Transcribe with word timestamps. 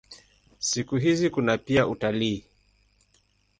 Siku 0.59 0.95
hizi 0.97 1.29
kuna 1.29 1.57
pia 1.57 1.87
utalii. 1.87 2.45